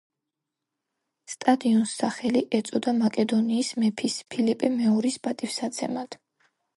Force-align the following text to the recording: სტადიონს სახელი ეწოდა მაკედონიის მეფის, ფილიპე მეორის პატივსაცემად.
სტადიონს 1.33 1.91
სახელი 1.99 2.41
ეწოდა 2.59 2.93
მაკედონიის 3.01 3.69
მეფის, 3.83 4.15
ფილიპე 4.37 4.71
მეორის 4.81 5.19
პატივსაცემად. 5.29 6.19